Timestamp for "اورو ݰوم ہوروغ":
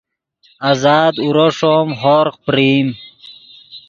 1.23-2.35